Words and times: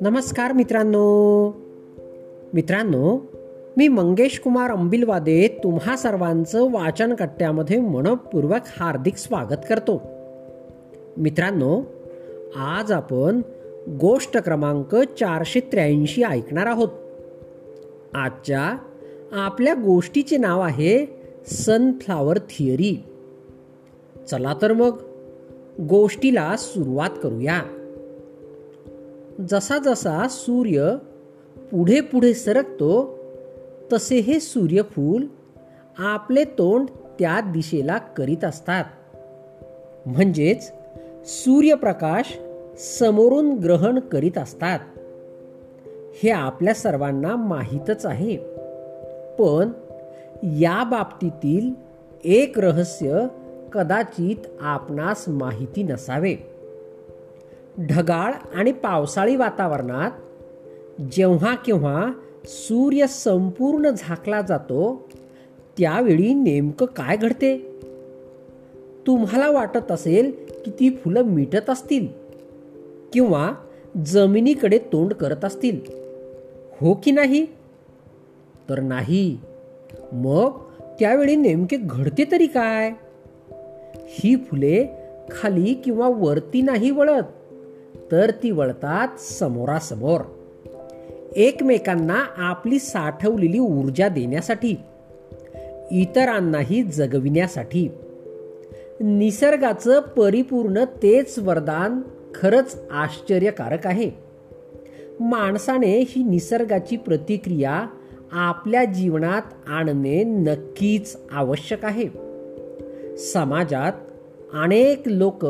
नमस्कार 0.00 0.52
मित्रांनो. 0.52 1.50
मित्रांनो 2.54 3.18
मी 3.76 3.88
मंगेश 3.88 4.38
कुमार 4.38 4.70
अंबिलवादे 4.70 5.48
तुम्हा 5.64 5.96
सर्वांचं 5.96 6.72
वाचन 6.72 7.14
कट्ट्यामध्ये 7.14 7.80
मनपूर्वक 7.80 8.60
हार्दिक 8.66 9.16
स्वागत 9.16 9.64
करतो. 9.68 10.02
मित्रांनो 11.16 11.82
आज 12.56 12.92
आपण 12.92 13.40
गोष्ट 14.00 14.36
क्रमांक 14.36 14.96
चारशे 14.96 15.60
त्र्याऐंशी 15.60 16.22
ऐकणार 16.22 16.66
आहोत. 16.66 16.88
आजच्या 18.14 18.78
आपल्या 19.32 19.74
गोष्टीचे 19.74 20.36
नाव 20.36 20.60
आहे 20.60 21.06
सनफ्लावर 21.46 22.38
थिअरी. 22.38 23.04
चला 24.30 24.54
तर 24.62 24.72
मग 24.72 25.02
गोष्टीला 25.80 26.56
सुरुवात 26.56 27.10
करूया. 27.22 27.62
जसा 29.50 29.78
जसा 29.78 30.28
सूर्य 30.30 30.96
पुढे 31.56 32.00
पुढे 32.00 32.34
सरकतो 32.34 33.18
तसे 33.92 34.16
हे 34.16 34.40
सूर्यफूल 34.40 35.26
आपले 35.98 36.44
तोंड 36.44 36.86
त्या 37.18 37.40
दिशेला 37.40 37.98
करीत 37.98 38.44
असतात. 38.44 38.84
म्हणजेच 40.06 40.72
सूर्यप्रकाश 41.24 42.38
समोरून 42.78 43.52
ग्रहण 43.52 43.98
करीत 43.98 44.38
असतात. 44.38 44.78
हे 46.22 46.30
आपल्या 46.30 46.74
सर्वांना 46.74 47.36
माहीतच 47.36 48.06
आहे. 48.06 48.36
पण 49.38 49.70
या 50.42 50.84
बाबतीतील 50.84 51.70
एक 52.24 52.58
रहस्य 52.58 53.26
कदाचित 53.74 54.36
आपणास 54.60 55.24
माहिती 55.28 55.82
नसावे. 55.82 56.36
ढगाळ 57.78 58.32
आणि 58.54 58.72
पावसाळी 58.72 59.36
वातावरणात 59.36 60.10
जेव्हा 61.12 61.54
केव्हा 61.54 62.12
सूर्य 62.44 63.06
संपूर्ण 63.06 63.90
झाकला 63.98 64.40
जातो 64.40 65.08
त्यावेळी 65.78 66.34
नेमकं 66.34 66.86
काय 66.86 67.16
घडते? 67.16 67.58
तुम्हाला 69.06 69.50
वाटत 69.50 69.92
असेल 69.92 70.32
की 70.64 70.70
ती 70.70 70.90
फुलं 70.90 71.22
मिटत 71.22 71.70
असतील 71.70 72.06
किंवा 73.12 73.52
जमिनीकडे 74.06 74.78
तोंड 74.78 75.12
करत 75.12 75.44
असतील. 75.44 75.80
हो 76.80 76.94
की 76.94 77.10
नाही? 77.10 77.46
तर 78.68 78.80
नाही. 78.80 79.38
मग 80.12 80.58
त्यावेळी 81.00 81.36
नेमके 81.36 81.76
घडते 81.76 82.24
तरी 82.32 82.46
काय? 82.46 82.92
ही 84.06 84.36
फुले 84.36 84.86
खाली 85.30 85.74
किंवा 85.74 86.08
वरती 86.08 86.62
नाही 86.62 86.90
वळत 86.90 87.22
तर 88.12 88.30
ती 88.30 88.50
वळतात 88.50 89.20
समोरासमोर. 89.20 90.20
एकमेकांना 91.36 92.24
आपली 92.36 92.78
साठवलेली 92.78 93.58
ऊर्जा 93.58 94.08
देण्यासाठी 94.08 94.76
इतरांनाही 95.90 96.82
जगविण्यासाठी. 96.82 97.88
निसर्गाचं 99.00 100.00
परिपूर्ण 100.00 100.84
तेच 100.84 101.38
वरदान 101.38 102.00
खरंच 102.34 102.80
आश्चर्यकारक 102.90 103.86
आहे. 103.86 104.10
माणसाने 105.20 105.98
ही 105.98 106.22
निसर्गाची 106.22 106.96
प्रतिक्रिया 106.96 107.86
आपल्या 108.32 108.84
जीवनात 108.84 109.42
आणणे 109.66 110.24
नक्कीच 110.24 111.16
आवश्यक 111.32 111.84
आहे. 111.84 112.23
समाजात 113.18 113.92
अनेक 114.54 115.02
लोक 115.06 115.46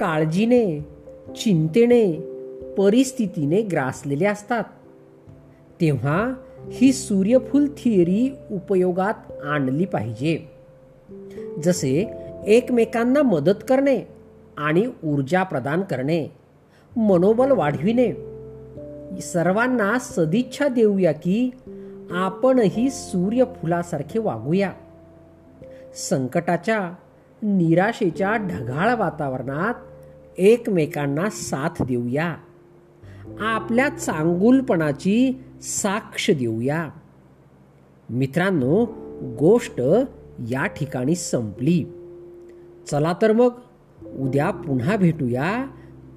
काळजीने 0.00 0.80
चिंतेने 1.36 2.12
परिस्थितीने 2.78 3.62
ग्रासलेले 3.62 4.24
असतात. 4.24 4.64
तेव्हा 5.80 6.34
ही 6.72 6.92
सूर्यफूल 6.92 7.66
थिअरी 7.66 8.36
उपयोगात 8.50 9.14
आणली 9.44 9.84
पाहिजे. 9.84 10.50
जसे 11.64 12.10
एकमेकांना 12.46 13.22
मदत 13.22 13.64
करणे 13.68 14.00
आणि 14.56 14.90
ऊर्जा 15.04 15.42
प्रदान 15.42 15.82
करणे 15.82 16.26
मनोबल 16.96 17.50
वाढविणे. 17.50 18.12
सर्वांना 19.20 19.98
सदिच्छा 19.98 20.68
देऊया 20.68 21.12
की 21.12 21.50
आपणही 22.10 22.90
सूर्यफुलासारखे 22.90 24.18
वागूया. 24.18 24.72
संकटाच्या 25.98 26.94
निराशेच्या 27.42 28.36
ढगाळ 28.36 28.94
वातावरणात 28.94 29.74
एकमेकांना 30.38 31.30
साथ 31.30 31.82
देऊया. 31.82 32.36
आपल्या 33.40 33.88
चांगुलपणाची 33.88 35.44
साक्ष 35.62 36.30
देऊया. 36.30 36.88
मित्रांनो 38.10 38.84
गोष्ट 39.38 39.80
या 40.50 40.66
ठिकाणी 40.66 41.14
संपली. 41.14 41.84
चला 42.90 43.14
तर 43.22 43.32
मग 43.32 43.52
उद्या 44.18 44.50
पुन्हा 44.50 44.96
भेटूया 44.96 45.66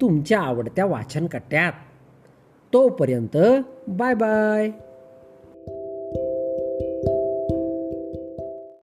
तुमच्या 0.00 0.40
आवडत्या 0.40 0.86
वाचनकट्ट्यात. 0.86 1.72
तोपर्यंत 2.72 3.36
बाय 3.88 4.14
बाय. 4.14 4.70